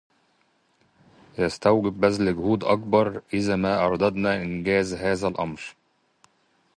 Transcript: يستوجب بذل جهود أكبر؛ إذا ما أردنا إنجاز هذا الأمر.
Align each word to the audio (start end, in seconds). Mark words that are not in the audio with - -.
يستوجب 1.39 1.93
بذل 2.01 2.35
جهود 2.35 2.63
أكبر؛ 2.63 3.21
إذا 3.33 3.55
ما 3.55 3.85
أردنا 3.85 4.35
إنجاز 4.41 4.93
هذا 4.93 5.27
الأمر. 5.27 5.61